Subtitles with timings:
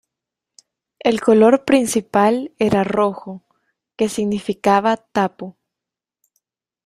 [0.97, 3.43] El color principal era rojo,
[3.95, 5.55] que significaba tapu.